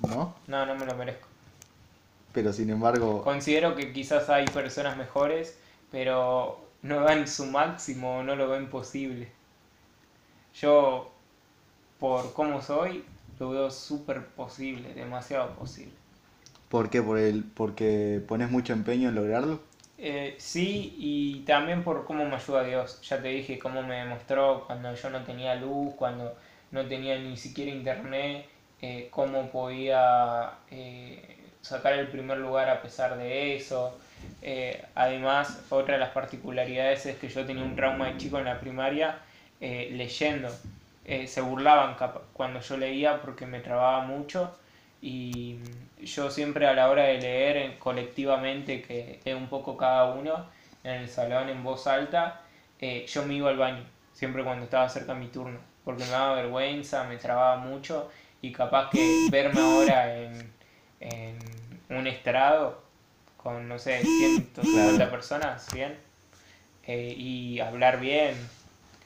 [0.00, 0.34] ¿No?
[0.46, 1.28] no, no me lo merezco.
[2.32, 8.34] Pero sin embargo, Considero que quizás hay personas mejores, pero no dan su máximo, no
[8.36, 9.32] lo ven posible.
[10.52, 11.10] Yo,
[11.98, 13.04] por cómo soy,
[13.38, 15.94] lo veo súper posible, demasiado posible.
[16.68, 17.02] ¿por qué?
[17.02, 19.60] ¿Por el, ¿Porque pones mucho empeño en lograrlo?
[19.98, 23.00] Eh, sí, y también por cómo me ayuda Dios.
[23.02, 26.36] Ya te dije cómo me demostró cuando yo no tenía luz, cuando
[26.70, 28.46] no tenía ni siquiera internet,
[28.80, 33.98] eh, cómo podía eh, sacar el primer lugar a pesar de eso.
[34.42, 38.44] Eh, además, otra de las particularidades es que yo tenía un trauma de chico en
[38.44, 39.18] la primaria
[39.60, 40.48] eh, leyendo.
[41.04, 41.96] Eh, se burlaban
[42.32, 44.56] cuando yo leía porque me trababa mucho
[45.00, 45.58] y
[46.02, 50.46] yo siempre a la hora de leer eh, colectivamente, que es un poco cada uno,
[50.84, 52.42] en el salón en voz alta,
[52.80, 56.36] yo me iba al baño, siempre cuando estaba cerca de mi turno, porque me daba
[56.36, 58.08] vergüenza, me trababa mucho
[58.40, 60.52] y capaz que verme ahora en,
[61.00, 62.82] en un estrado
[63.36, 65.10] con, no sé, 150 Claro.
[65.10, 65.98] personas, 100,
[66.84, 68.50] eh, y hablar bien,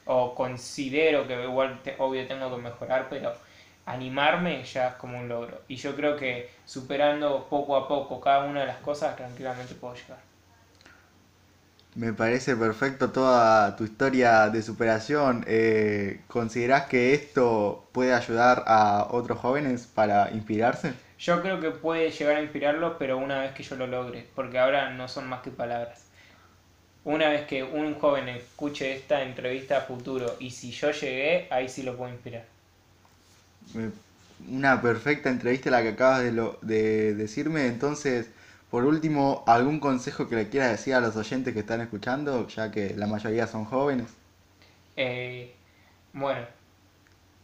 [0.06, 3.38] o considero que igual, te- obvio, tengo que mejorar, pero
[3.86, 5.62] animarme ya es como un logro.
[5.68, 9.94] Y yo creo que superando poco a poco cada una de las cosas, tranquilamente puedo
[9.94, 10.31] llegar.
[11.94, 15.44] Me parece perfecto toda tu historia de superación.
[15.46, 20.94] Eh, ¿Considerás que esto puede ayudar a otros jóvenes para inspirarse?
[21.18, 24.58] Yo creo que puede llegar a inspirarlos, pero una vez que yo lo logre, porque
[24.58, 26.06] ahora no son más que palabras.
[27.04, 31.68] Una vez que un joven escuche esta entrevista a futuro y si yo llegué, ahí
[31.68, 32.44] sí lo puedo inspirar.
[34.48, 37.66] Una perfecta entrevista la que acabas de, lo, de decirme.
[37.66, 38.28] Entonces,
[38.72, 42.70] por último, ¿algún consejo que le quieras decir a los oyentes que están escuchando, ya
[42.70, 44.06] que la mayoría son jóvenes?
[44.96, 45.54] Eh,
[46.14, 46.46] bueno,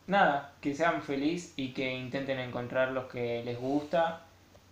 [0.07, 4.23] nada, que sean felices y que intenten encontrar lo que les gusta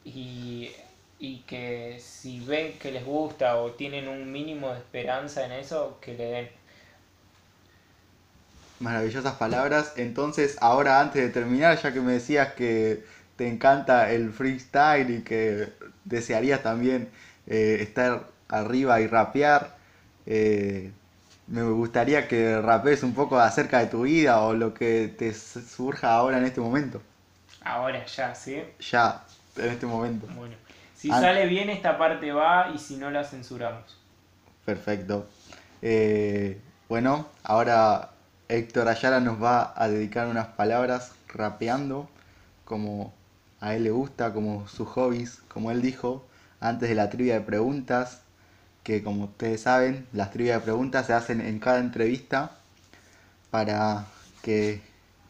[0.03, 0.71] y,
[1.19, 5.99] y que si ven que les gusta o tienen un mínimo de esperanza en eso,
[6.01, 6.49] que le den.
[8.81, 9.93] Maravillosas palabras.
[9.97, 13.05] Entonces, ahora antes de terminar, ya que me decías que
[13.37, 15.73] te encanta el freestyle y que
[16.05, 17.11] desearías también
[17.47, 19.77] eh, estar arriba y rapear,
[20.27, 20.91] eh,
[21.47, 26.13] me gustaría que rapees un poco acerca de tu vida o lo que te surja
[26.15, 27.01] ahora en este momento.
[27.63, 28.63] Ahora ya, ¿sí?
[28.91, 29.23] Ya,
[29.57, 30.27] en este momento.
[30.35, 30.55] Bueno,
[30.95, 33.97] si An- sale bien esta parte va y si no la censuramos.
[34.65, 35.29] Perfecto.
[35.83, 38.11] Eh, bueno, ahora
[38.49, 42.09] Héctor Ayala nos va a dedicar unas palabras rapeando,
[42.65, 43.13] como
[43.67, 46.25] a él le gusta, como sus hobbies, como él dijo
[46.61, 48.21] antes de la trivia de preguntas,
[48.85, 52.53] que como ustedes saben, las trivias de preguntas se hacen en cada entrevista
[53.51, 54.07] para
[54.43, 54.83] que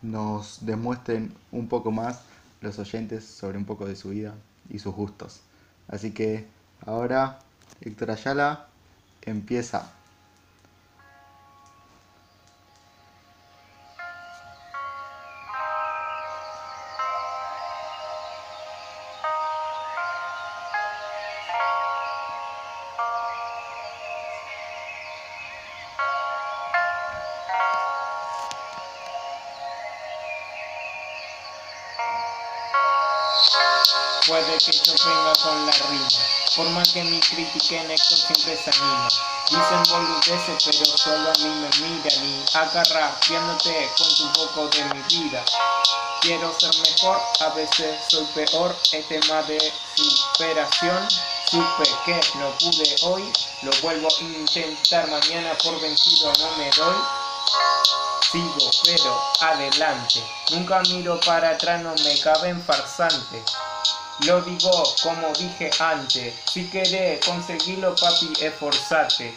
[0.03, 2.21] nos demuestren un poco más
[2.61, 4.35] los oyentes sobre un poco de su vida
[4.69, 5.41] y sus gustos.
[5.89, 6.47] Así que
[6.85, 7.39] ahora
[7.81, 8.67] Héctor Ayala
[9.23, 9.96] empieza.
[36.57, 39.09] Por más que me critiquen, Héctor siempre se anima.
[39.51, 44.85] Dicen boludeces, pero solo a mí me miran y acá rapeándote con tu poco de
[44.85, 45.45] mi vida.
[46.23, 49.59] Quiero ser mejor, a veces soy peor, es tema de
[49.95, 51.09] superación.
[51.51, 56.97] Supe que no pude hoy, lo vuelvo a intentar mañana por vencido no me doy.
[58.33, 60.25] Sigo, pero adelante.
[60.51, 63.45] Nunca miro para atrás, no me cabe en farsante.
[64.21, 66.35] Lo digo como dije antes.
[66.51, 69.37] Si querés conseguirlo, papi, esforzate.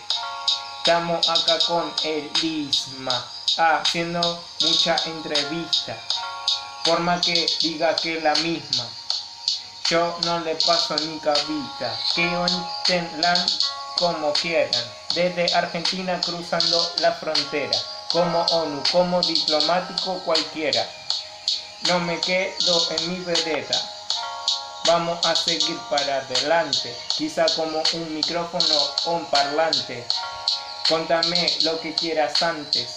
[0.78, 3.26] Estamos acá con el Isma,
[3.58, 5.98] haciendo mucha entrevista.
[6.86, 8.88] Forma que diga que la misma.
[9.89, 11.94] Yo no le paso ni cabita.
[12.15, 13.46] Que entendan
[13.98, 14.86] como quieran.
[15.13, 17.78] Desde Argentina cruzando la frontera.
[18.12, 20.88] Como ONU, como diplomático cualquiera.
[21.89, 23.98] No me quedo en mi vereda.
[24.86, 26.96] Vamos a seguir para adelante.
[27.15, 30.06] Quizá como un micrófono o un parlante.
[30.88, 32.88] Contame lo que quieras antes.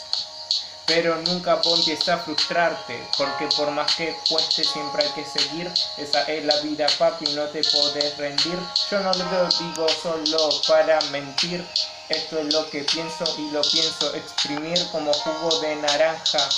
[0.87, 5.71] Pero nunca pontes a frustrarte, porque por más que cueste siempre hay que seguir.
[5.97, 8.59] Esa es la vida, papi, no te podés rendir.
[8.91, 11.65] Yo no lo digo solo para mentir.
[12.09, 16.49] Esto es lo que pienso y lo pienso exprimir como jugo de naranja.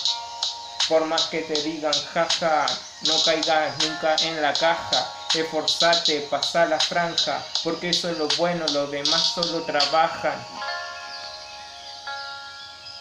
[0.89, 2.67] Por más que te digan jaja,
[3.03, 5.14] no caigas nunca en la caja.
[5.35, 10.39] Esforzate, pasa la franja, porque eso es lo bueno, los demás solo trabajan.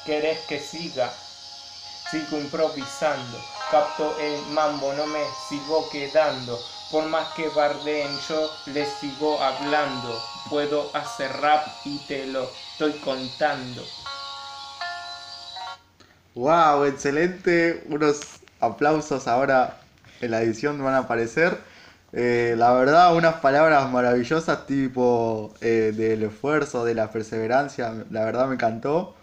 [0.04, 1.14] ¿Querés que siga?
[2.10, 6.60] Sigo improvisando, capto el mambo, no me sigo quedando.
[6.92, 10.20] Por más que bardeen, yo les sigo hablando.
[10.50, 13.84] Puedo hacer rap y te lo estoy contando.
[16.36, 16.86] ¡Wow!
[16.86, 17.84] Excelente.
[17.90, 18.20] Unos
[18.60, 19.80] aplausos ahora
[20.22, 21.73] en la edición van a aparecer.
[22.16, 28.06] Eh, la verdad, unas palabras maravillosas tipo eh, del esfuerzo, de la perseverancia.
[28.12, 29.16] La verdad me encantó.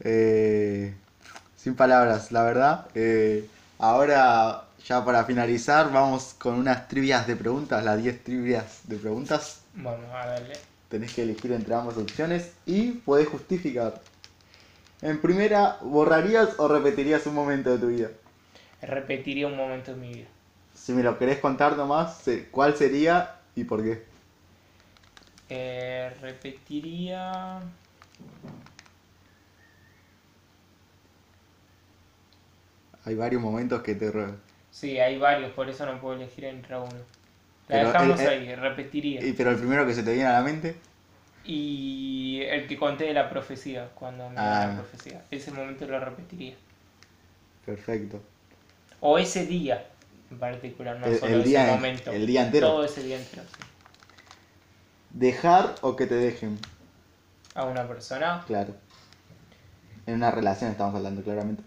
[0.00, 0.94] Eh,
[1.56, 2.86] sin palabras, la verdad.
[3.78, 9.62] Ahora, ya para finalizar, vamos con unas trivias de preguntas, las 10 trivias de preguntas.
[9.74, 10.54] Vamos a darle.
[10.88, 14.00] Tenés que elegir entre ambas opciones y podés justificar.
[15.00, 18.08] En primera, ¿borrarías o repetirías un momento de tu vida?
[18.82, 20.28] Repetiría un momento en mi vida.
[20.82, 24.02] Si me lo querés contar nomás, ¿cuál sería y por qué?
[25.48, 27.62] Eh, repetiría.
[33.04, 34.10] Hay varios momentos que te...
[34.10, 34.34] re-
[34.70, 36.90] Sí, hay varios, por eso no puedo elegir entre uno.
[37.68, 39.20] La Pero dejamos el- el- ahí, repetiría.
[39.20, 40.76] y- pero el primero que se te viene a la mente,
[41.44, 44.42] Y el que conté de la profecía, cuando me Ah.
[44.42, 45.24] dio la profecía.
[45.30, 46.54] Ese momento lo repetiría.
[47.64, 48.22] perfecto.
[49.00, 49.86] O ese día
[50.32, 52.10] en particular, no El- solo el ese día- momento.
[52.10, 52.68] el día entero.
[52.68, 53.42] Todo ese día entero.
[53.46, 53.64] sí.
[55.10, 56.58] ¿Dejar o que te dejen?
[57.54, 58.74] A una persona, Claro.
[60.06, 61.62] En una relación estamos hablando claramente.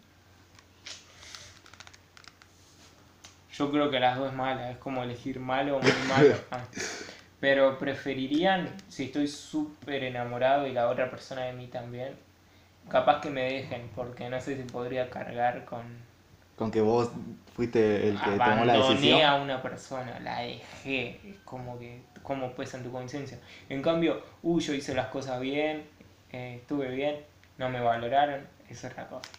[3.54, 6.36] Yo creo que las dos es mala, es como elegir malo o muy malo.
[6.52, 6.60] Ah.
[7.40, 12.16] Pero preferirían, si estoy súper enamorado y la otra persona de mí también,
[12.90, 15.84] capaz que me dejen, porque no sé si podría cargar con...
[16.56, 17.10] Con que vos
[17.56, 19.22] fuiste el que tomó la decisión.
[19.22, 23.40] a una persona, la dejé, es como que, como pesa en tu conciencia.
[23.70, 25.86] En cambio, uy, yo hice las cosas bien,
[26.32, 27.18] eh, estuve bien,
[27.58, 29.30] no me valoraron, eso es la cosa.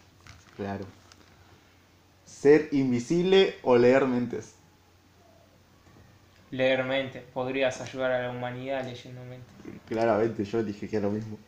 [0.56, 0.86] Claro.
[2.24, 4.54] Ser invisible o leer mentes.
[6.50, 9.46] Leer mente, podrías ayudar a la humanidad leyendo mente.
[9.88, 11.38] Claramente, yo dije que era lo mismo.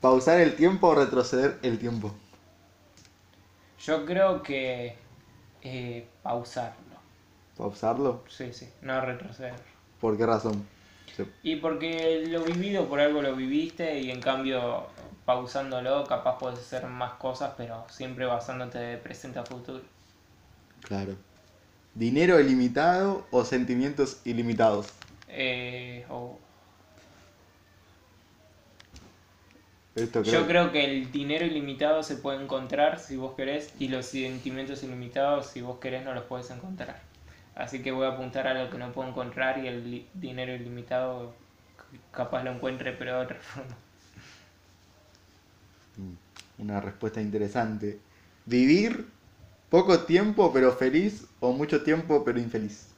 [0.00, 2.12] Pausar el tiempo o retroceder el tiempo.
[3.86, 4.96] Yo creo que
[5.62, 6.96] eh, pausarlo,
[7.56, 8.22] Pausarlo.
[8.28, 9.54] sí, sí, no retroceder.
[10.00, 10.66] ¿Por qué razón?
[11.44, 14.88] Y porque lo vivido por algo lo viviste y en cambio
[15.24, 19.84] pausándolo capaz puedes hacer más cosas pero siempre basándote de presente a futuro.
[20.82, 21.16] Claro.
[21.94, 24.88] ¿Dinero ilimitado o sentimientos ilimitados?
[25.28, 26.38] Eh, o-
[29.94, 34.06] Esto Yo creo que el dinero ilimitado se puede encontrar si vos querés y los
[34.06, 37.00] sentimientos ilimitados si vos querés no los puedes encontrar.
[37.54, 41.32] Así que voy a apuntar a lo que no puedo encontrar y el dinero ilimitado
[42.10, 43.76] capaz lo encuentre pero de otra forma.
[46.58, 48.00] Una respuesta interesante.
[48.46, 49.06] ¿Vivir
[49.70, 52.88] poco tiempo pero feliz o mucho tiempo pero infeliz?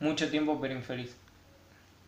[0.00, 1.14] Mucho tiempo pero infeliz.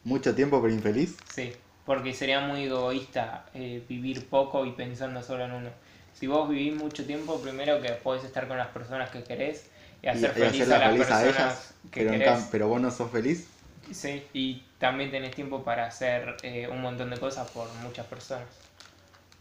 [0.04, 1.16] ¿Mucho tiempo pero infeliz?
[1.32, 1.52] Sí,
[1.84, 5.70] porque sería muy egoísta eh, vivir poco y pensando solo en uno.
[6.12, 9.70] Si vos vivís mucho tiempo, primero que podés estar con las personas que querés
[10.02, 12.50] y Y, hacer y feliz a las feliz a personas ellas, que pero, querés.
[12.50, 13.48] pero vos no sos feliz.
[13.92, 18.48] Sí, y también tenés tiempo para hacer eh, un montón de cosas por muchas personas.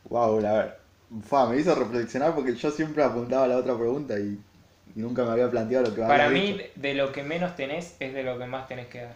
[0.03, 0.77] Wow, la verdad.
[1.23, 4.45] Fua, me hizo reflexionar porque yo siempre apuntaba a la otra pregunta y,
[4.95, 6.71] y nunca me había planteado lo que Para mí, dicho.
[6.75, 9.15] de lo que menos tenés es de lo que más tenés que dar.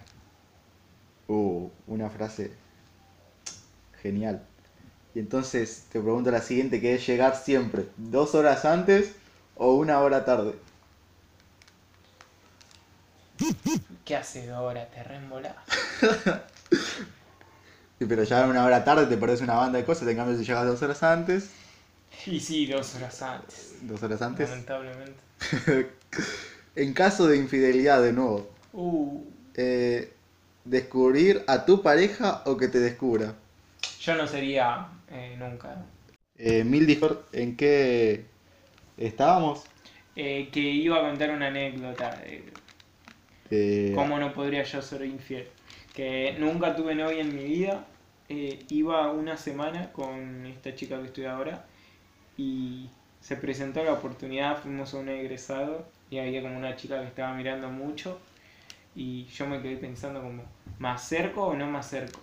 [1.28, 2.58] Uh, una frase
[4.06, 4.42] genial.
[5.16, 9.14] Y entonces te pregunto la siguiente, que es llegar siempre, dos horas antes
[9.56, 10.54] o una hora tarde.
[14.06, 14.88] ¿Qué hace ahora?
[14.90, 15.56] Te reembolás.
[17.98, 20.44] Sí, pero llegar una hora tarde te perdés una banda de cosas, en cambio si
[20.44, 21.50] llegas dos horas antes,
[22.26, 23.76] Y sí, dos horas antes.
[23.82, 24.50] dos horas antes.
[24.50, 25.20] Lamentablemente.
[26.76, 29.22] En caso de infidelidad, de nuevo, Uh,
[29.56, 30.12] eh,
[30.66, 33.36] descubrir a tu pareja o que te descubra.
[34.06, 35.86] Yo no sería eh, nunca.
[36.38, 38.26] Eh, Mil Discord, ¿en qué
[38.98, 39.66] estábamos?
[40.16, 42.54] Eh, que iba a contar una anécdota de
[43.92, 45.48] cómo no podría yo ser infiel.
[45.94, 47.88] Que nunca tuve novia en mi vida.
[48.28, 51.68] eh, iba una semana con esta chica que estoy ahora
[52.38, 52.92] y
[53.22, 57.36] se presentó la oportunidad, fuimos a un egresado y había como una chica que estaba
[57.36, 58.20] mirando mucho
[58.96, 60.44] y yo me quedé pensando como,
[60.80, 62.22] ¿me acerco o no me acerco?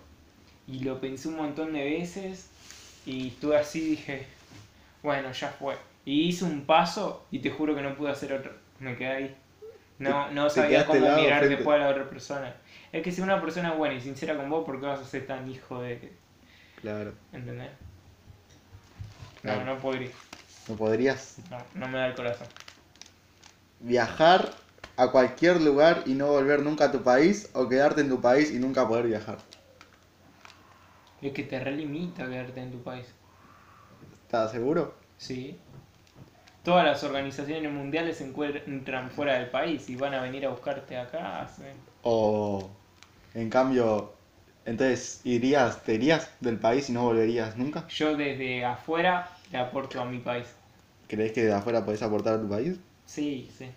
[0.73, 2.57] Y lo pensé un montón de veces
[3.05, 4.29] y estuve así dije,
[5.03, 5.77] bueno, ya fue.
[6.05, 8.53] Y hice un paso y te juro que no pude hacer otro.
[8.79, 9.37] Me quedé ahí.
[9.99, 12.57] No, no sabía cómo mirar frente- después a la otra persona.
[12.93, 15.05] Es que si una persona es buena y sincera con vos, ¿por qué vas a
[15.07, 16.19] ser tan hijo de...
[16.75, 17.73] Claro, ¿Entendés?
[19.43, 19.65] No, Claro.
[19.65, 20.11] no podría.
[20.69, 22.49] ¿no podrías No, no me da el corazón.
[23.81, 24.57] viajar
[24.97, 28.51] a cualquier lugar y no volver nunca a tu país o quedarte en tu país
[28.51, 29.45] y nunca poder viajar?
[31.23, 33.07] Es que te relimita quedarte en tu país.
[34.25, 34.95] ¿Estás seguro?
[35.19, 35.57] Sí.
[36.65, 40.97] Todas las organizaciones mundiales se encuentran fuera del país y van a venir a buscarte
[40.97, 41.49] acá.
[41.57, 41.63] sí.
[42.05, 42.69] O
[43.35, 44.13] en cambio,
[44.65, 47.87] entonces irías, te irías del país y no volverías nunca?
[47.89, 50.47] Yo desde afuera le aporto a mi país.
[51.09, 52.79] ¿Crees que de afuera podés aportar a tu país?
[53.07, 53.69] Sí, sí.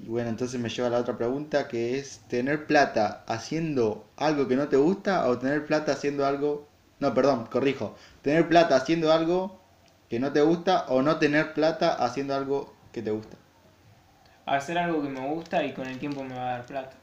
[0.00, 4.46] Y bueno, entonces me lleva a la otra pregunta que es tener plata haciendo algo
[4.46, 6.68] que no te gusta o tener plata haciendo algo...
[7.00, 7.96] No, perdón, corrijo.
[8.22, 9.60] Tener plata haciendo algo
[10.08, 13.36] que no te gusta o no tener plata haciendo algo que te gusta.
[14.46, 16.96] Hacer algo que me gusta y con el tiempo me va a dar plata.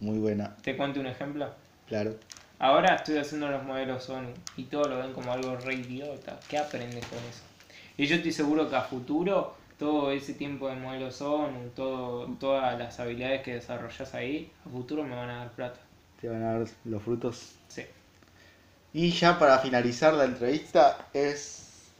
[0.00, 1.52] Muy buena, Te cuento un ejemplo.
[1.86, 2.16] claro.
[2.58, 6.38] Ahora estoy haciendo los modelos ONU y todos lo ven como algo re idiota.
[6.48, 7.42] ¿Qué aprendes con eso?
[7.96, 12.78] Y yo estoy seguro que a futuro, todo ese tiempo de modelos ONU, todo, todas
[12.78, 15.80] las habilidades que desarrollas ahí, a futuro me van a dar plata.
[16.20, 17.52] Te van a dar los frutos.
[17.68, 17.84] Sí.
[18.92, 21.92] Y ya para finalizar la entrevista es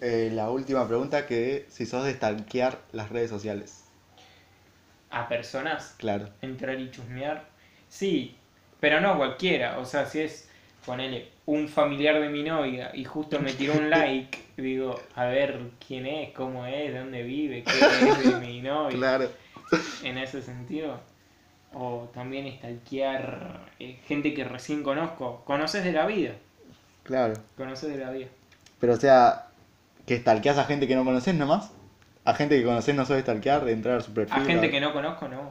[0.00, 3.84] eh, la última pregunta que si sos de stalkear las redes sociales.
[5.10, 6.28] A personas, Claro.
[6.40, 7.44] entrar y chusmear.
[7.88, 8.36] Sí,
[8.80, 9.78] pero no cualquiera.
[9.78, 10.48] O sea, si es
[10.86, 15.58] ponele un familiar de mi novia y justo me tiró un like, digo, a ver
[15.86, 18.96] quién es, cómo es, dónde vive, qué es de mi novia.
[18.96, 19.28] Claro.
[20.02, 21.00] En ese sentido.
[21.72, 25.42] O también stalkear eh, gente que recién conozco.
[25.44, 26.32] Conoces de la vida.
[27.04, 27.34] Claro.
[27.56, 28.26] Conoces de la vida.
[28.80, 29.46] Pero o sea,
[30.06, 31.70] que stalkeas a gente que no conoces nomás.
[32.24, 34.42] A gente que conoces no sabes stalkear, entrar a su perfil.
[34.42, 35.50] A gente a- que no conozco, no.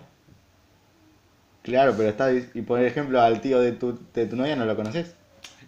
[1.64, 2.32] Claro, pero está.
[2.34, 5.16] Y por ejemplo, al tío de tu, de tu novia no lo conoces.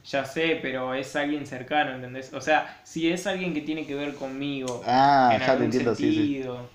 [0.05, 2.33] Ya sé, pero es alguien cercano, ¿entendés?
[2.33, 5.65] O sea, si es alguien que tiene que ver conmigo, Ah, en ya te algún
[5.65, 6.15] entiendo, sí, sí.
[6.17, 6.69] sentido,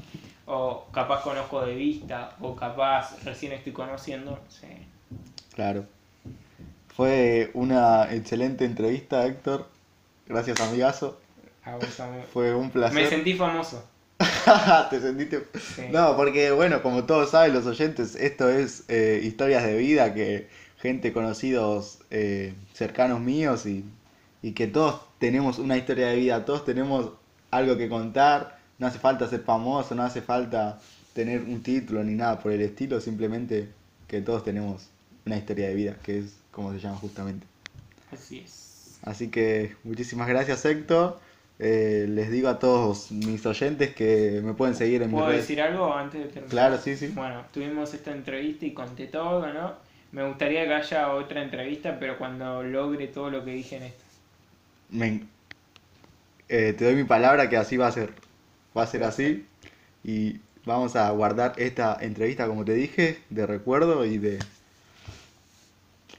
[0.47, 4.69] o capaz conozco de vista, o capaz recién estoy conociendo, sí.
[5.55, 5.87] Claro.
[6.95, 9.69] Fue una excelente entrevista, Héctor.
[10.27, 11.21] Gracias, amigazo.
[11.65, 12.25] A vos, amigo.
[12.33, 12.95] Fue un placer.
[13.03, 13.85] Me sentí famoso.
[14.91, 15.45] Te sentiste.
[15.75, 15.83] Sí.
[15.91, 20.49] No, porque bueno, como todos saben los oyentes, esto es eh, historias de vida que
[20.79, 23.85] gente conocidos eh, cercanos míos y,
[24.43, 27.13] y que todos tenemos una historia de vida, todos tenemos
[27.51, 30.79] algo que contar, no hace falta ser famoso, no hace falta
[31.15, 33.69] tener un título ni nada por el estilo, simplemente
[34.07, 34.89] que todos tenemos
[35.25, 37.47] una historia de vida, que es como se llama justamente.
[38.13, 38.99] Así es.
[39.03, 41.19] Así que muchísimas gracias Héctor.
[41.59, 45.43] Eh, les digo a todos mis oyentes que me pueden seguir en mis ¿Puedo redes.
[45.43, 46.51] decir algo antes de terminar?
[46.51, 47.09] Claro, sí, sí.
[47.15, 49.73] Bueno, tuvimos esta entrevista y conté todo, ¿no?
[50.11, 54.05] Me gustaría que haya otra entrevista, pero cuando logre todo lo que dije en esta.
[54.91, 55.27] Me-
[56.49, 58.13] eh, te doy mi palabra que así va a ser.
[58.77, 59.47] Va a ser así.
[60.05, 64.39] Y vamos a guardar esta entrevista, como te dije, de recuerdo y de...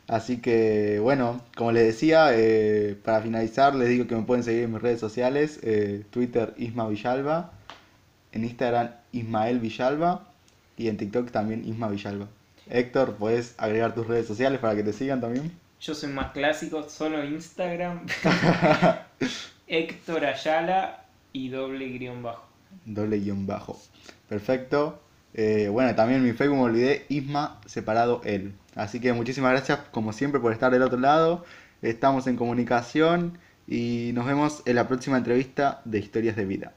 [0.08, 4.64] Así que, bueno, como les decía, eh, para finalizar les digo que me pueden seguir
[4.64, 5.60] en mis redes sociales.
[5.64, 7.52] eh, Twitter Isma Villalba.
[8.34, 10.28] En Instagram Ismael Villalba.
[10.78, 12.28] Y en TikTok también Isma Villalba.
[12.70, 15.52] Héctor, ¿puedes agregar tus redes sociales para que te sigan también?
[15.80, 18.06] Yo soy más clásico, solo Instagram.
[19.68, 22.46] Héctor Ayala y doble guion bajo.
[22.86, 23.80] Doble guion bajo.
[24.28, 25.02] Perfecto.
[25.34, 28.54] Eh, bueno, también mi Facebook me olvidé, Isma separado él.
[28.76, 31.46] Así que muchísimas gracias como siempre por estar del otro lado.
[31.82, 33.38] Estamos en comunicación
[33.68, 36.74] y nos vemos en la próxima entrevista de Historias de Vida.